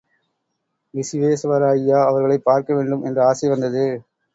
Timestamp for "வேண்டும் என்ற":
2.75-3.27